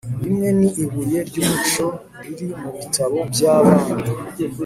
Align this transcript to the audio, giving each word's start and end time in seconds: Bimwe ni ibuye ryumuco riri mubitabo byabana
Bimwe 0.21 0.49
ni 0.59 0.69
ibuye 0.83 1.19
ryumuco 1.29 1.85
riri 2.23 2.47
mubitabo 2.61 3.17
byabana 3.31 3.95